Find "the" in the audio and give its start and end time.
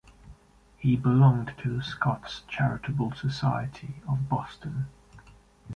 1.77-1.83